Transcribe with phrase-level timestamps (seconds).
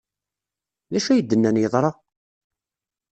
[0.91, 1.91] D acu ay d-nnan yeḍra?